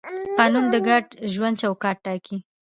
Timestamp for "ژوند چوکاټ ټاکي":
1.33-2.37